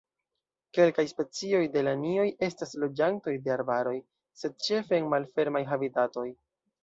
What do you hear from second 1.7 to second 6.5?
de lanioj estas loĝantoj de arbaroj, sed ĉefe en malfermaj habitatoj.